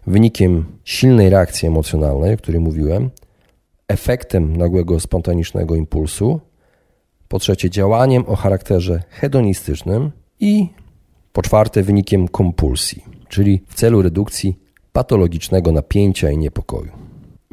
wynikiem 0.08 0.65
silnej 0.84 1.29
reakcji 1.29 1.67
emocjonalnej, 1.67 2.34
o 2.34 2.38
której 2.38 2.62
mówiłem, 2.62 3.10
efektem 3.88 4.58
nagłego 4.58 5.00
spontanicznego 5.00 5.75
impulsu, 5.75 6.39
po 7.27 7.39
trzecie 7.39 7.69
działaniem 7.69 8.24
o 8.27 8.36
charakterze 8.36 9.03
hedonistycznym 9.10 10.12
i 10.39 10.67
po 11.34 11.41
czwarte 11.41 11.84
wynikiem 11.84 12.27
kompulsji, 12.27 13.03
czyli 13.27 13.62
w 13.67 13.74
celu 13.74 14.01
redukcji 14.01 14.60
patologicznego 14.93 15.72
napięcia 15.72 16.31
i 16.31 16.38
niepokoju. 16.38 16.91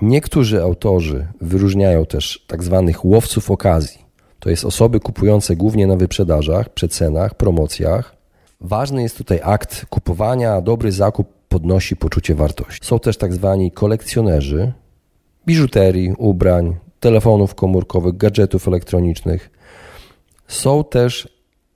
Niektórzy 0.03 0.63
autorzy 0.63 1.27
wyróżniają 1.41 2.07
też 2.07 2.45
tak 2.47 2.65
zwanych 2.65 3.05
łowców 3.05 3.51
okazji. 3.51 4.07
To 4.41 4.51
jest 4.51 4.65
osoby 4.65 5.01
kupujące 5.01 5.57
głównie 5.57 5.87
na 5.87 5.97
wyprzedażach, 5.97 6.69
przecenach, 6.69 7.35
promocjach. 7.35 8.17
Ważny 8.61 9.03
jest 9.03 9.19
tutaj 9.19 9.41
akt 9.43 9.87
kupowania, 9.87 10.53
a 10.53 10.61
dobry 10.61 10.93
zakup 10.93 11.29
podnosi 11.49 11.97
poczucie 11.97 12.35
wartości. 12.35 12.87
Są 12.87 12.99
też 12.99 13.17
tak 13.17 13.33
zwani 13.33 13.71
kolekcjonerzy 13.71 14.73
biżuterii, 15.47 16.13
ubrań, 16.19 16.77
telefonów 17.01 17.55
komórkowych, 17.55 18.17
gadżetów 18.17 18.69
elektronicznych. 18.69 19.51
Są 20.49 20.85
też 20.85 21.29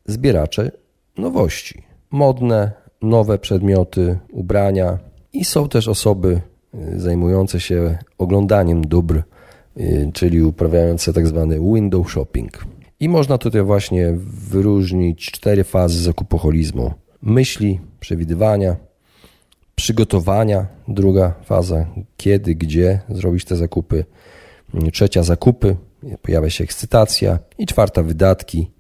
zbieracze 0.07 0.71
nowości, 1.19 1.83
modne, 2.11 2.73
nowe 3.03 3.39
przedmioty, 3.39 4.19
ubrania 4.33 4.99
i 5.33 5.45
są 5.45 5.69
też 5.69 5.89
osoby 5.89 6.41
y, 6.75 7.01
zajmujące 7.01 7.61
się 7.61 7.99
oglądaniem 8.19 8.87
dóbr, 8.87 9.23
y, 9.77 10.11
czyli 10.15 10.43
uprawiające 10.43 11.13
tak 11.13 11.27
zwany 11.27 11.61
window 11.61 12.11
shopping. 12.11 12.65
I 13.01 13.09
można 13.09 13.39
tutaj 13.39 13.63
właśnie 13.63 14.15
wyróżnić 14.51 15.31
cztery 15.31 15.65
fazy 15.65 16.03
zakupoholizmu: 16.03 16.93
myśli, 17.23 17.81
przewidywania, 18.01 18.77
przygotowania, 19.75 20.67
druga 20.89 21.35
faza, 21.45 21.87
kiedy, 22.17 22.55
gdzie 22.55 23.01
zrobić 23.09 23.45
te 23.45 23.57
zakupy, 23.57 24.05
trzecia 24.93 25.23
zakupy, 25.23 25.77
pojawia 26.23 26.51
się 26.51 26.65
ekscytacja. 26.65 27.39
I 27.59 27.67
czwarta 27.67 28.03
wydatki, 28.03 28.71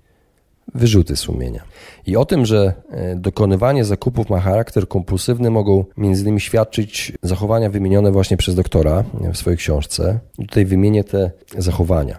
wyrzuty 0.75 1.17
sumienia. 1.17 1.63
I 2.07 2.17
o 2.17 2.25
tym, 2.25 2.47
że 2.47 2.73
e, 2.91 3.17
dokonywanie 3.17 3.85
zakupów 3.85 4.31
ma 4.31 4.41
charakter 4.41 4.89
kompulsywny, 4.89 5.51
mogą 5.51 5.85
między 5.97 6.23
innymi 6.23 6.41
świadczyć 6.41 7.13
zachowania 7.23 7.71
wymienione 7.71 8.13
właśnie 8.13 8.37
przez 8.37 8.55
doktora 8.55 9.05
w 9.33 9.37
swojej 9.37 9.57
książce. 9.57 10.19
I 10.39 10.47
tutaj 10.47 10.65
wymienię 10.65 11.05
te 11.05 11.31
zachowania. 11.59 12.19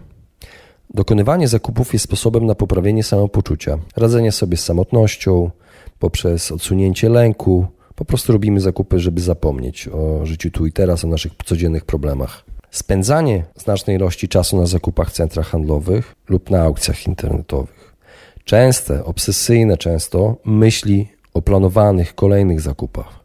Dokonywanie 0.94 1.48
zakupów 1.48 1.94
jest 1.94 2.06
sposobem 2.06 2.46
na 2.46 2.56
poprawienie 2.56 3.04
samopoczucia, 3.04 3.78
radzenie 3.96 4.32
sobie 4.32 4.58
z 4.58 4.64
samotnością 4.64 5.52
poprzez 6.00 6.52
odsunięcie 6.52 7.10
lęku, 7.10 7.66
po 7.96 8.06
prostu 8.06 8.34
robimy 8.34 8.60
zakupy, 8.60 9.00
żeby 9.00 9.22
zapomnieć 9.22 9.88
o 9.88 10.26
życiu 10.26 10.52
tu 10.52 10.66
i 10.66 10.72
teraz, 10.72 11.06
o 11.06 11.08
naszych 11.08 11.32
codziennych 11.46 11.86
problemach. 11.86 12.46
Spędzanie 12.72 13.44
znacznej 13.56 13.96
ilości 13.96 14.28
czasu 14.28 14.58
na 14.58 14.66
zakupach 14.66 15.10
w 15.10 15.14
centrach 15.14 15.48
handlowych 15.48 16.16
lub 16.30 16.50
na 16.50 16.62
aukcjach 16.62 17.08
internetowych. 17.08 17.91
Częste, 18.46 19.06
obsesyjne 19.06 19.78
często 19.78 20.36
myśli 20.46 21.08
o 21.34 21.42
planowanych 21.42 22.16
kolejnych 22.16 22.62
zakupach. 22.62 23.20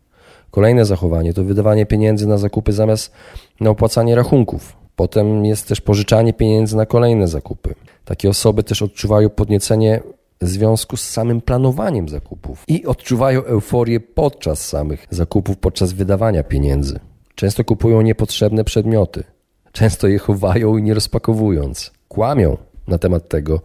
Kolejne 0.51 0.85
zachowanie 0.85 1.35
to 1.35 1.45
wydawanie 1.45 1.87
pieniędzy 1.87 2.27
na 2.27 2.39
zakupy 2.39 2.73
zamiast 2.73 3.13
na 3.61 3.71
opłacanie 3.71 4.15
rachunków. 4.15 4.77
Potem 4.97 5.45
jest 5.45 5.69
też 5.69 5.81
pożyczanie 5.81 6.33
pieniędzy 6.33 6.77
na 6.77 6.87
kolejne 6.87 7.29
zakupy. 7.29 7.75
Takie 8.05 8.29
osoby 8.29 8.63
też 8.63 8.83
odczuwają 8.83 9.31
podniecenie 9.31 10.01
w 10.41 10.49
związku 10.49 10.97
z 10.97 11.09
samym 11.09 11.41
planowaniem 11.41 12.09
zakupów 12.09 12.65
i 12.69 12.87
odczuwają 12.87 13.45
euforię 13.45 14.01
podczas 14.01 14.69
samych 14.69 15.07
zakupów, 15.11 15.57
podczas 15.57 15.93
wydawania 15.93 16.43
pieniędzy. 16.43 17.01
Często 17.35 17.65
kupują 17.65 18.01
niepotrzebne 18.01 18.65
przedmioty, 18.65 19.25
często 19.73 20.09
je 20.09 20.19
chowają 20.19 20.77
i 20.77 20.83
nie 20.83 20.95
rozpakowując. 20.95 21.93
Kłamią 22.09 22.57
na 22.89 22.99
temat 22.99 23.29
tego, 23.29 23.61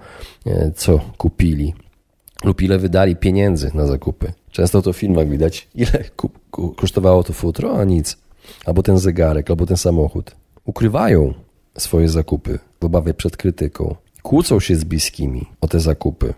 e, 0.46 0.72
co 0.76 1.00
kupili 1.18 1.74
lub 2.44 2.62
ile 2.62 2.80
wydali 2.80 3.16
pieniędzy 3.16 3.72
na 3.74 3.88
zakupy. 3.88 4.34
Często 4.52 4.82
to 4.82 4.94
w 4.94 4.98
filmach 4.98 5.30
widać, 5.30 5.68
ile 5.76 6.04
kosztowało 6.76 7.24
to 7.24 7.34
futro, 7.34 7.80
a 7.80 7.84
nic. 7.84 8.18
Albo 8.66 8.84
ten 8.84 8.98
zegarek, 8.98 9.50
albo 9.50 9.66
ten 9.66 9.78
samochód. 9.78 10.36
Ukrywają 10.66 11.34
swoje 11.78 12.10
zakupy 12.10 12.60
w 12.82 12.86
obawie 12.86 13.14
przed 13.14 13.38
krytyką. 13.38 13.96
Kłócą 14.24 14.60
się 14.60 14.76
z 14.76 14.84
bliskimi 14.84 15.46
o 15.62 15.68
te 15.68 15.80
zakupy 15.80 16.34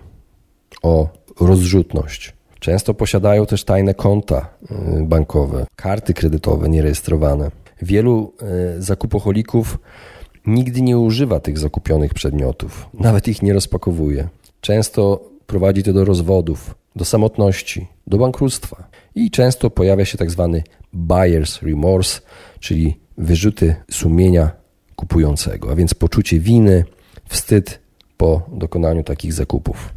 o 0.83 1.09
rozrzutność. 1.39 2.33
Często 2.59 2.93
posiadają 2.93 3.45
też 3.45 3.63
tajne 3.63 3.93
konta 3.93 4.49
y, 4.71 5.03
bankowe, 5.03 5.65
karty 5.75 6.13
kredytowe 6.13 6.69
nierejestrowane. 6.69 7.51
Wielu 7.81 8.33
y, 8.77 8.81
zakupocholików 8.81 9.77
nigdy 10.47 10.81
nie 10.81 10.97
używa 10.97 11.39
tych 11.39 11.57
zakupionych 11.57 12.13
przedmiotów, 12.13 12.89
nawet 12.93 13.27
ich 13.27 13.41
nie 13.41 13.53
rozpakowuje. 13.53 14.27
Często 14.61 15.29
prowadzi 15.47 15.83
to 15.83 15.93
do 15.93 16.05
rozwodów, 16.05 16.75
do 16.95 17.05
samotności, 17.05 17.87
do 18.07 18.17
bankructwa. 18.17 18.87
I 19.15 19.31
często 19.31 19.69
pojawia 19.69 20.05
się 20.05 20.17
tak 20.17 20.31
zwany 20.31 20.63
buyer's 20.93 21.65
remorse, 21.65 22.21
czyli 22.59 22.99
wyrzuty 23.17 23.75
sumienia 23.91 24.51
kupującego, 24.95 25.71
a 25.71 25.75
więc 25.75 25.93
poczucie 25.93 26.39
winy, 26.39 26.85
wstyd 27.25 27.79
po 28.17 28.41
dokonaniu 28.53 29.03
takich 29.03 29.33
zakupów. 29.33 29.93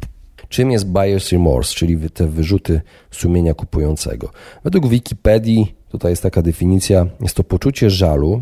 Czym 0.49 0.71
jest 0.71 0.87
buyer's 0.87 1.31
remorse, 1.31 1.75
czyli 1.75 2.09
te 2.09 2.27
wyrzuty 2.27 2.81
sumienia 3.11 3.53
kupującego? 3.53 4.31
Według 4.63 4.87
Wikipedii, 4.87 5.75
tutaj 5.89 6.11
jest 6.11 6.23
taka 6.23 6.41
definicja, 6.41 7.07
jest 7.21 7.35
to 7.35 7.43
poczucie 7.43 7.89
żalu 7.89 8.41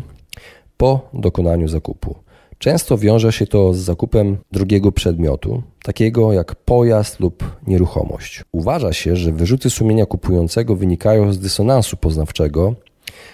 po 0.76 1.10
dokonaniu 1.14 1.68
zakupu. 1.68 2.14
Często 2.58 2.98
wiąże 2.98 3.32
się 3.32 3.46
to 3.46 3.74
z 3.74 3.78
zakupem 3.78 4.36
drugiego 4.52 4.92
przedmiotu, 4.92 5.62
takiego 5.82 6.32
jak 6.32 6.54
pojazd 6.54 7.20
lub 7.20 7.56
nieruchomość. 7.66 8.44
Uważa 8.52 8.92
się, 8.92 9.16
że 9.16 9.32
wyrzuty 9.32 9.70
sumienia 9.70 10.06
kupującego 10.06 10.76
wynikają 10.76 11.32
z 11.32 11.38
dysonansu 11.38 11.96
poznawczego, 11.96 12.74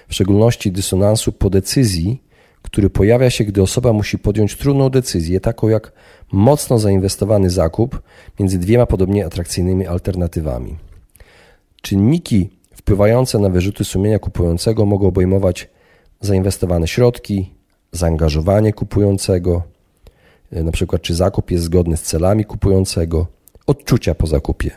w 0.08 0.14
szczególności 0.14 0.72
dysonansu 0.72 1.32
po 1.32 1.50
decyzji, 1.50 2.22
który 2.62 2.90
pojawia 2.90 3.30
się, 3.30 3.44
gdy 3.44 3.62
osoba 3.62 3.92
musi 3.92 4.18
podjąć 4.18 4.56
trudną 4.56 4.88
decyzję, 4.88 5.40
taką 5.40 5.68
jak 5.68 5.92
mocno 6.32 6.78
zainwestowany 6.78 7.50
zakup 7.50 8.02
między 8.40 8.58
dwiema 8.58 8.86
podobnie 8.86 9.26
atrakcyjnymi 9.26 9.86
alternatywami. 9.86 10.76
Czynniki 11.82 12.50
wpływające 12.74 13.38
na 13.38 13.48
wyrzuty 13.48 13.84
sumienia 13.84 14.18
kupującego 14.18 14.86
mogą 14.86 15.06
obejmować 15.06 15.68
zainwestowane 16.22 16.88
środki, 16.88 17.54
zaangażowanie 17.92 18.72
kupującego, 18.72 19.62
e, 20.52 20.62
na 20.62 20.72
przykład 20.72 21.02
czy 21.02 21.14
zakup 21.14 21.50
jest 21.50 21.64
zgodny 21.64 21.96
z 21.96 22.02
celami 22.02 22.44
kupującego, 22.44 23.26
odczucia 23.66 24.14
po 24.14 24.26
zakupie, 24.26 24.70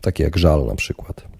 takie 0.00 0.24
jak 0.24 0.36
żal 0.36 0.66
na 0.66 0.74
przykład. 0.74 1.32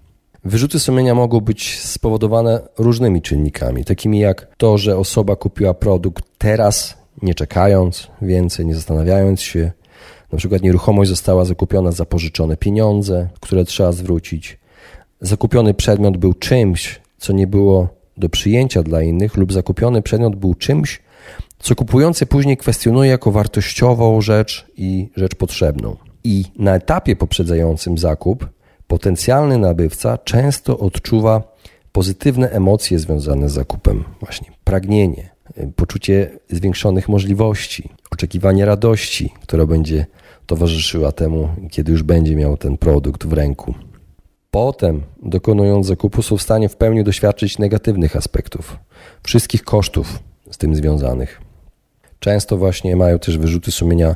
Wyrzuty 0.45 0.79
sumienia 0.79 1.15
mogą 1.15 1.39
być 1.39 1.79
spowodowane 1.79 2.61
różnymi 2.77 3.21
czynnikami, 3.21 3.85
takimi 3.85 4.19
jak 4.19 4.47
to, 4.57 4.77
że 4.77 4.97
osoba 4.97 5.35
kupiła 5.35 5.73
produkt 5.73 6.25
teraz, 6.37 6.97
nie 7.21 7.35
czekając 7.35 8.07
więcej, 8.21 8.65
nie 8.65 8.75
zastanawiając 8.75 9.41
się. 9.41 9.71
Na 10.31 10.37
przykład 10.37 10.61
nieruchomość 10.61 11.09
została 11.09 11.45
zakupiona 11.45 11.91
za 11.91 12.05
pożyczone 12.05 12.57
pieniądze, 12.57 13.29
które 13.39 13.65
trzeba 13.65 13.91
zwrócić. 13.91 14.59
Zakupiony 15.21 15.73
przedmiot 15.73 16.17
był 16.17 16.33
czymś, 16.33 17.01
co 17.17 17.33
nie 17.33 17.47
było 17.47 17.87
do 18.17 18.29
przyjęcia 18.29 18.83
dla 18.83 19.01
innych, 19.01 19.37
lub 19.37 19.53
zakupiony 19.53 20.01
przedmiot 20.01 20.35
był 20.35 20.53
czymś, 20.55 21.01
co 21.59 21.75
kupujący 21.75 22.25
później 22.25 22.57
kwestionuje 22.57 23.09
jako 23.09 23.31
wartościową 23.31 24.21
rzecz 24.21 24.65
i 24.77 25.09
rzecz 25.15 25.35
potrzebną. 25.35 25.95
I 26.23 26.45
na 26.59 26.75
etapie 26.75 27.15
poprzedzającym 27.15 27.97
zakup 27.97 28.49
potencjalny 28.87 29.57
nabywca 29.57 30.17
często 30.17 30.79
odczuwa 30.79 31.53
pozytywne 31.91 32.49
emocje 32.49 32.99
związane 32.99 33.49
z 33.49 33.53
zakupem, 33.53 34.03
właśnie 34.19 34.51
pragnienie, 34.63 35.29
poczucie 35.75 36.39
zwiększonych 36.49 37.09
możliwości, 37.09 37.89
oczekiwanie 38.11 38.65
radości, 38.65 39.33
która 39.41 39.65
będzie 39.65 40.05
towarzyszyła 40.45 41.11
temu, 41.11 41.49
kiedy 41.71 41.91
już 41.91 42.03
będzie 42.03 42.35
miał 42.35 42.57
ten 42.57 42.77
produkt 42.77 43.25
w 43.25 43.33
ręku. 43.33 43.73
Potem, 44.53 45.01
dokonując 45.23 45.87
zakupu, 45.87 46.21
są 46.21 46.37
w 46.37 46.41
stanie 46.41 46.69
w 46.69 46.75
pełni 46.75 47.03
doświadczyć 47.03 47.59
negatywnych 47.59 48.15
aspektów, 48.15 48.77
wszystkich 49.23 49.63
kosztów 49.63 50.19
z 50.51 50.57
tym 50.57 50.75
związanych. 50.75 51.41
Często 52.19 52.57
właśnie 52.57 52.95
mają 52.95 53.19
też 53.19 53.37
wyrzuty 53.37 53.71
sumienia 53.71 54.15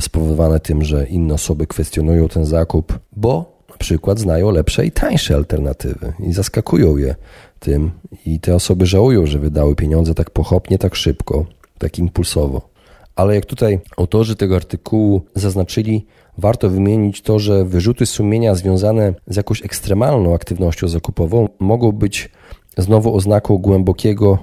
spowodowane 0.00 0.60
tym, 0.60 0.84
że 0.84 1.06
inne 1.06 1.34
osoby 1.34 1.66
kwestionują 1.66 2.28
ten 2.28 2.44
zakup, 2.44 2.98
bo 3.16 3.62
na 3.70 3.76
przykład 3.76 4.18
znają 4.18 4.50
lepsze 4.50 4.86
i 4.86 4.92
tańsze 4.92 5.34
alternatywy 5.34 6.12
i 6.20 6.32
zaskakują 6.32 6.96
je 6.96 7.14
tym 7.60 7.90
i 8.26 8.40
te 8.40 8.54
osoby 8.54 8.86
żałują, 8.86 9.26
że 9.26 9.38
wydały 9.38 9.74
pieniądze 9.74 10.14
tak 10.14 10.30
pochopnie, 10.30 10.78
tak 10.78 10.94
szybko, 10.94 11.46
tak 11.78 11.98
impulsowo. 11.98 12.68
Ale 13.16 13.34
jak 13.34 13.46
tutaj 13.46 13.80
autorzy 13.96 14.36
tego 14.36 14.56
artykułu 14.56 15.22
zaznaczyli, 15.34 16.06
warto 16.38 16.70
wymienić 16.70 17.22
to, 17.22 17.38
że 17.38 17.64
wyrzuty 17.64 18.06
sumienia 18.06 18.54
związane 18.54 19.14
z 19.26 19.36
jakąś 19.36 19.64
ekstremalną 19.64 20.34
aktywnością 20.34 20.88
zakupową 20.88 21.48
mogą 21.58 21.92
być 21.92 22.30
znowu 22.76 23.14
oznaką 23.14 23.58
głębokiego 23.58 24.38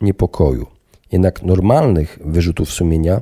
niepokoju. 0.00 0.66
Jednak 1.12 1.42
normalnych 1.42 2.18
wyrzutów 2.24 2.70
sumienia 2.70 3.20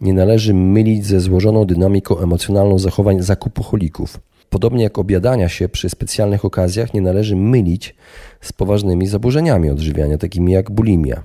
nie 0.00 0.14
należy 0.14 0.54
mylić 0.54 1.06
ze 1.06 1.20
złożoną 1.20 1.64
dynamiką 1.64 2.18
emocjonalną 2.18 2.78
zachowań 2.78 3.22
zakupoholików. 3.22 4.20
Podobnie 4.50 4.84
jak 4.84 4.98
obiadania 4.98 5.48
się 5.48 5.68
przy 5.68 5.90
specjalnych 5.90 6.44
okazjach 6.44 6.94
nie 6.94 7.00
należy 7.00 7.36
mylić 7.36 7.94
z 8.40 8.52
poważnymi 8.52 9.06
zaburzeniami 9.06 9.70
odżywiania, 9.70 10.18
takimi 10.18 10.52
jak 10.52 10.70
bulimia. 10.70 11.22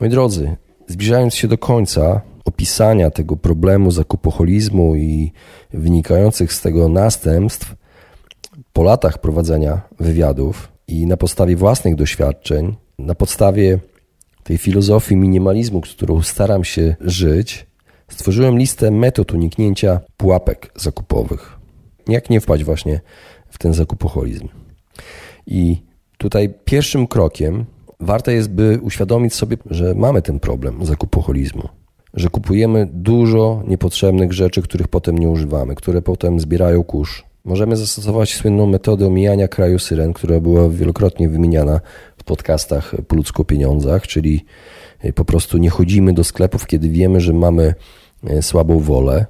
Moi 0.00 0.10
drodzy, 0.10 0.56
zbliżając 0.86 1.34
się 1.34 1.48
do 1.48 1.58
końca 1.58 2.20
opisania 2.50 3.10
tego 3.10 3.36
problemu 3.36 3.90
zakupoholizmu 3.90 4.96
i 4.96 5.32
wynikających 5.72 6.52
z 6.52 6.60
tego 6.60 6.88
następstw, 6.88 7.74
po 8.72 8.82
latach 8.82 9.18
prowadzenia 9.18 9.80
wywiadów 10.00 10.68
i 10.88 11.06
na 11.06 11.16
podstawie 11.16 11.56
własnych 11.56 11.94
doświadczeń, 11.94 12.76
na 12.98 13.14
podstawie 13.14 13.78
tej 14.42 14.58
filozofii 14.58 15.16
minimalizmu, 15.16 15.84
z 15.84 15.94
którą 15.94 16.22
staram 16.22 16.64
się 16.64 16.96
żyć, 17.00 17.66
stworzyłem 18.08 18.58
listę 18.58 18.90
metod 18.90 19.32
uniknięcia 19.32 20.00
pułapek 20.16 20.72
zakupowych. 20.76 21.58
Jak 22.08 22.30
nie 22.30 22.40
wpaść 22.40 22.64
właśnie 22.64 23.00
w 23.50 23.58
ten 23.58 23.74
zakupoholizm. 23.74 24.48
I 25.46 25.82
tutaj 26.18 26.54
pierwszym 26.64 27.06
krokiem 27.06 27.64
warto 28.00 28.30
jest, 28.30 28.50
by 28.50 28.78
uświadomić 28.82 29.34
sobie, 29.34 29.56
że 29.70 29.94
mamy 29.94 30.22
ten 30.22 30.40
problem 30.40 30.86
zakupoholizmu. 30.86 31.68
Że 32.14 32.28
kupujemy 32.28 32.88
dużo 32.92 33.62
niepotrzebnych 33.66 34.32
rzeczy, 34.32 34.62
których 34.62 34.88
potem 34.88 35.18
nie 35.18 35.28
używamy, 35.28 35.74
które 35.74 36.02
potem 36.02 36.40
zbierają 36.40 36.84
kurz. 36.84 37.24
Możemy 37.44 37.76
zastosować 37.76 38.34
słynną 38.34 38.66
metodę 38.66 39.06
omijania 39.06 39.48
kraju 39.48 39.78
syren, 39.78 40.12
która 40.12 40.40
była 40.40 40.68
wielokrotnie 40.68 41.28
wymieniana 41.28 41.80
w 42.16 42.24
podcastach 42.24 42.94
po 43.08 43.16
ludzko 43.16 43.44
pieniądzach, 43.44 44.06
czyli 44.06 44.44
po 45.14 45.24
prostu 45.24 45.58
nie 45.58 45.70
chodzimy 45.70 46.12
do 46.12 46.24
sklepów, 46.24 46.66
kiedy 46.66 46.88
wiemy, 46.88 47.20
że 47.20 47.32
mamy 47.32 47.74
e, 48.24 48.42
słabą 48.42 48.78
wolę, 48.78 49.26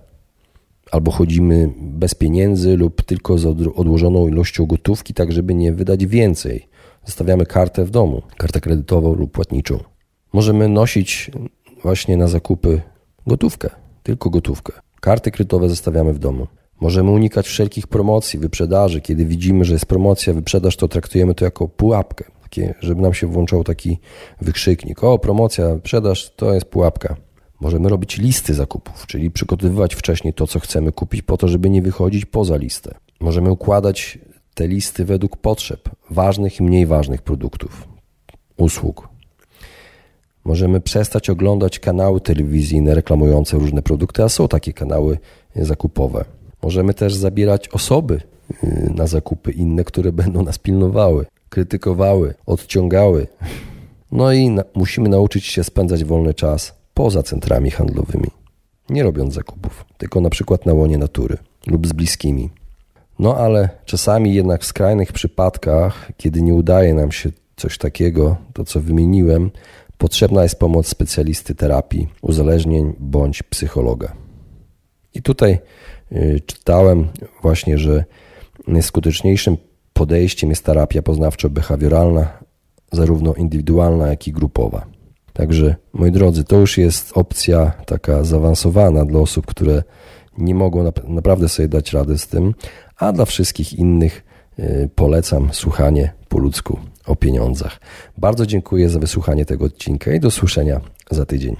albo 0.91 1.11
chodzimy 1.11 1.71
bez 1.77 2.15
pieniędzy 2.15 2.77
lub 2.77 3.03
tylko 3.03 3.39
z 3.39 3.47
odłożoną 3.77 4.29
ilością 4.29 4.67
gotówki, 4.67 5.15
tak 5.15 5.33
żeby 5.33 5.55
nie 5.55 5.73
wydać 5.73 6.07
więcej. 6.07 6.69
Zostawiamy 7.05 7.47
kartę 7.47 7.85
w 7.85 7.91
domu, 7.91 8.23
kartę 8.37 8.61
kredytową 8.61 9.15
lub 9.15 9.33
płatniczą. 9.33 9.79
Możemy 10.33 10.69
nosić 10.69 11.31
właśnie 11.83 12.17
na 12.17 12.29
zakupy 12.29 12.83
gotówkę, 13.27 13.71
tylko 14.03 14.31
gotówkę. 14.31 14.73
Karty 15.01 15.31
kredytowe 15.31 15.69
zostawiamy 15.69 16.13
w 16.13 16.19
domu. 16.19 16.47
Możemy 16.81 17.11
unikać 17.11 17.47
wszelkich 17.47 17.87
promocji, 17.87 18.39
wyprzedaży. 18.39 19.01
Kiedy 19.01 19.25
widzimy, 19.25 19.65
że 19.65 19.73
jest 19.73 19.87
promocja, 19.87 20.33
wyprzedaż, 20.33 20.77
to 20.77 20.89
traktujemy 20.89 21.35
to 21.35 21.45
jako 21.45 21.69
pułapkę. 21.69 22.25
Takie, 22.43 22.75
żeby 22.81 23.03
nam 23.03 23.15
się 23.15 23.27
włączał 23.27 23.65
taki 23.65 23.99
wykrzyknik. 24.41 25.05
O, 25.05 25.19
promocja, 25.19 25.75
wyprzedaż 25.75 26.31
to 26.37 26.55
jest 26.55 26.67
pułapka. 26.67 27.17
Możemy 27.61 27.89
robić 27.89 28.19
listy 28.19 28.55
zakupów, 28.55 29.07
czyli 29.07 29.31
przygotowywać 29.31 29.95
wcześniej 29.95 30.35
to, 30.35 30.47
co 30.47 30.61
chcemy 30.61 30.93
kupić, 30.93 31.23
po 31.23 31.37
to, 31.37 31.49
żeby 31.49 31.71
nie 31.71 31.83
wychodzić 31.83 32.25
poza 32.25 32.57
listę. 32.57 32.95
Możemy 33.21 33.51
układać 33.51 34.19
te 34.55 34.69
listy 34.69 35.05
według 35.05 35.37
potrzeb 35.37 35.89
ważnych 36.11 36.61
i 36.61 36.63
mniej 36.63 36.87
ważnych 36.87 37.23
produktów, 37.23 37.89
usług. 38.57 39.10
Możemy 40.51 40.81
przestać 40.81 41.31
oglądać 41.31 41.79
kanały 41.79 42.21
telewizyjne 42.21 42.95
reklamujące 42.95 43.57
różne 43.57 43.83
produkty, 43.83 44.25
a 44.25 44.29
są 44.29 44.49
takie 44.49 44.73
kanały 44.73 45.19
zakupowe. 45.57 46.25
Możemy 46.63 46.95
też 46.95 47.15
zabierać 47.15 47.69
osoby 47.69 48.21
y, 48.65 48.93
na 48.95 49.07
zakupy 49.07 49.51
inne, 49.51 49.85
które 49.85 50.13
będą 50.13 50.43
nas 50.43 50.59
pilnowały, 50.59 51.27
krytykowały, 51.49 52.35
odciągały. 52.47 53.27
No 54.13 54.33
i 54.33 54.51
na 54.51 54.63
musimy 54.75 55.09
nauczyć 55.09 55.47
się 55.47 55.65
spędzać 55.65 56.05
wolny 56.05 56.35
czas 56.35 56.75
poza 56.95 57.23
centrami 57.23 57.71
handlowymi, 57.71 58.29
nie 58.89 59.03
robiąc 59.03 59.35
zakupów, 59.35 59.85
tylko 59.99 60.21
na 60.21 60.31
przykład 60.31 60.67
na 60.67 60.73
łonie 60.73 60.99
natury 60.99 61.37
lub 61.67 61.87
z 61.87 61.93
bliskimi. 61.93 62.51
No 63.19 63.37
ale 63.37 63.69
czasami 63.85 64.35
jednak 64.35 64.63
w 64.63 64.67
skrajnych 64.67 65.13
przypadkach, 65.13 66.13
kiedy 66.17 66.43
nie 66.43 66.55
udaje 66.55 66.95
nam 66.95 67.13
się 67.13 67.31
coś 67.57 67.79
takiego, 67.79 68.37
to 68.53 68.65
co 68.65 68.81
wymieniłem, 68.81 69.51
potrzebna 70.01 70.43
jest 70.43 70.59
pomoc 70.59 70.87
specjalisty 70.87 71.55
terapii 71.55 72.09
uzależnień 72.23 72.93
bądź 72.99 73.43
psychologa. 73.43 74.13
I 75.15 75.23
tutaj 75.23 75.59
y, 76.13 76.41
czytałem 76.47 77.09
właśnie, 77.43 77.79
że 77.79 78.05
najskuteczniejszym 78.67 79.57
podejściem 79.93 80.51
jest 80.51 80.65
terapia 80.65 81.03
poznawczo-behawioralna, 81.03 82.27
zarówno 82.93 83.35
indywidualna, 83.35 84.09
jak 84.09 84.29
i 84.29 84.33
grupowa. 84.33 84.87
Także, 85.33 85.77
moi 85.93 86.13
drodzy, 86.13 86.45
to 86.45 86.57
już 86.57 86.79
jest 86.79 87.13
opcja 87.15 87.73
taka 87.87 88.25
zaawansowana 88.25 89.05
dla 89.05 89.21
osób, 89.21 89.47
które 89.47 89.83
nie 90.39 90.55
mogą 90.55 90.93
naprawdę 91.05 91.49
sobie 91.49 91.69
dać 91.69 91.93
rady 91.93 92.19
z 92.19 92.27
tym, 92.27 92.55
a 92.97 93.13
dla 93.13 93.25
wszystkich 93.25 93.73
innych 93.73 94.25
y, 94.59 94.91
polecam 94.95 95.49
słuchanie 95.53 96.13
po 96.29 96.39
ludzku 96.39 96.79
o 97.11 97.17
pieniądzach. 97.17 97.81
Bardzo 98.19 98.47
dziękuję 98.47 98.89
za 98.89 98.99
wysłuchanie 98.99 99.45
tego 99.45 99.65
odcinka 99.65 100.13
i 100.13 100.21
do 100.21 100.31
słyszenia 100.31 100.81
za 101.11 101.27
tydzień. 101.27 101.57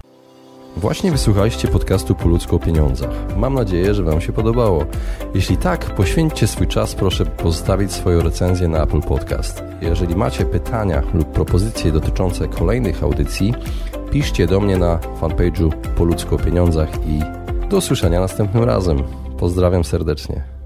Właśnie 0.77 1.13
wysłuchaliście 1.13 1.69
podcastu 1.69 2.15
Po 2.15 2.29
ludzku 2.29 2.57
o 2.57 2.59
pieniądzach. 2.59 3.11
Mam 3.37 3.55
nadzieję, 3.55 3.95
że 3.95 4.03
Wam 4.03 4.21
się 4.21 4.33
podobało. 4.33 4.85
Jeśli 5.35 5.57
tak, 5.57 5.95
poświęćcie 5.95 6.47
swój 6.47 6.67
czas, 6.67 6.95
proszę 6.95 7.27
pozostawić 7.27 7.93
swoją 7.93 8.23
recenzję 8.23 8.69
na 8.69 8.83
Apple 8.83 9.01
Podcast. 9.01 9.63
Jeżeli 9.83 10.17
macie 10.17 10.45
pytania 10.45 11.03
lub 11.15 11.33
propozycje 11.33 11.93
dotyczące 11.93 12.49
kolejnych 12.49 13.03
audycji, 13.03 13.55
piszcie 14.11 14.47
do 14.47 14.61
mnie 14.61 14.79
na 14.79 14.99
fanpage'u 15.21 15.73
Po 15.97 16.05
ludzku 16.05 16.35
o 16.35 16.39
pieniądzach 16.39 16.89
i 17.07 17.21
do 17.69 17.77
usłyszenia 17.77 18.21
następnym 18.21 18.65
razem. 18.65 19.03
Pozdrawiam 19.39 19.85
serdecznie. 19.85 20.60